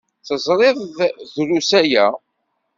[0.27, 2.05] Teẓriḍ-t drus aya?